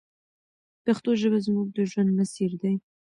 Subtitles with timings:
[0.85, 2.75] پښتو ژبه زموږ د ژوند مسیر دی.